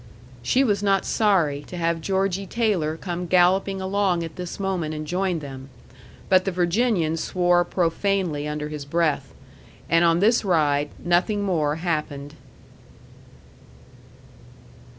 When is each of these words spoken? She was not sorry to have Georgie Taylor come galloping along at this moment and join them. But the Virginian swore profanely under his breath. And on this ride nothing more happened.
She 0.41 0.63
was 0.63 0.81
not 0.81 1.05
sorry 1.05 1.61
to 1.67 1.77
have 1.77 2.01
Georgie 2.01 2.47
Taylor 2.47 2.97
come 2.97 3.27
galloping 3.27 3.79
along 3.79 4.23
at 4.23 4.35
this 4.35 4.59
moment 4.59 4.95
and 4.95 5.05
join 5.05 5.37
them. 5.37 5.69
But 6.27 6.43
the 6.43 6.51
Virginian 6.51 7.17
swore 7.17 7.63
profanely 7.63 8.47
under 8.47 8.69
his 8.69 8.83
breath. 8.83 9.31
And 9.87 10.03
on 10.03 10.19
this 10.19 10.43
ride 10.43 10.89
nothing 10.97 11.43
more 11.43 11.75
happened. 11.75 12.33